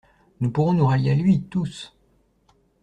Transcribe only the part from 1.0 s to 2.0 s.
à lui, tous!